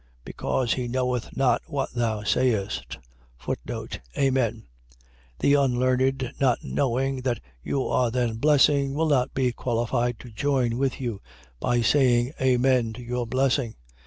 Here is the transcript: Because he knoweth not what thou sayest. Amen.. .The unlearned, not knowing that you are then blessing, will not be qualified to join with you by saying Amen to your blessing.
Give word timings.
Because 0.25 0.73
he 0.73 0.87
knoweth 0.87 1.37
not 1.37 1.61
what 1.67 1.91
thou 1.91 2.23
sayest. 2.23 2.97
Amen.. 4.17 4.63
.The 5.37 5.53
unlearned, 5.53 6.31
not 6.41 6.63
knowing 6.63 7.21
that 7.21 7.39
you 7.63 7.85
are 7.85 8.09
then 8.09 8.37
blessing, 8.37 8.95
will 8.95 9.09
not 9.09 9.35
be 9.35 9.51
qualified 9.51 10.19
to 10.21 10.31
join 10.31 10.79
with 10.79 10.99
you 10.99 11.21
by 11.59 11.81
saying 11.81 12.33
Amen 12.41 12.93
to 12.93 13.03
your 13.03 13.27
blessing. 13.27 13.75